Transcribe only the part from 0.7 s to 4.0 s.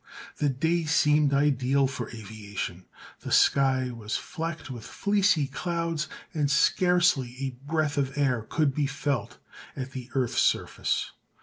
seemed ideal for aviation; the sky